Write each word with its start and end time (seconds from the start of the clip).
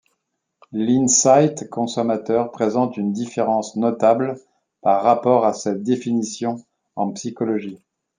L'insight 0.71 1.69
consommateur 1.69 2.49
présente 2.49 2.97
une 2.97 3.11
différence 3.13 3.75
notable 3.75 4.39
par 4.81 5.03
rapport 5.03 5.45
à 5.45 5.53
sa 5.53 5.75
définition 5.75 6.55
en 6.95 7.11
psychologie. 7.11 7.77